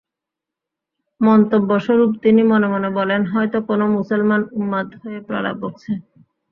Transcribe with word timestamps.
মন্তব্যস্বরূপ 1.21 2.11
তিনি 2.23 2.41
মনে 2.43 2.67
মনে 2.67 2.89
বলেন, 2.97 3.21
হয়ত 3.25 3.53
কোন 3.67 3.81
মুসলমান 3.97 4.41
উন্মাদ 4.51 4.87
হয়ে 5.01 5.19
প্রলাপ 5.27 5.55
বকছে। 5.61 5.91